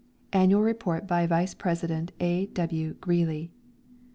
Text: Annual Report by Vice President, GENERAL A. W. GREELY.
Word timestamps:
Annual 0.33 0.63
Report 0.63 1.05
by 1.05 1.27
Vice 1.27 1.53
President, 1.53 2.11
GENERAL 2.19 2.41
A. 2.41 2.45
W. 2.47 2.93
GREELY. 2.95 3.51